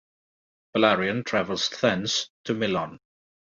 Bellarion 0.75 1.23
travels 1.23 1.69
thence 1.69 2.31
to 2.45 2.55
Milan. 2.55 2.97